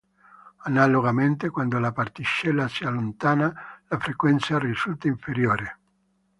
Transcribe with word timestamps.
Analogamente, 0.69 1.51
quando 1.51 1.77
la 1.79 1.91
particella 1.91 2.67
si 2.67 2.85
allontana, 2.85 3.83
la 3.87 3.99
frequenza 3.99 4.57
risulta 4.57 5.07
inferiore. 5.07 5.77